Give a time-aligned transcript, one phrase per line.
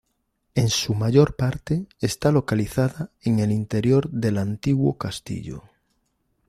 [0.55, 5.61] En su mayor parte está localizada en el interior del antiguo castillo.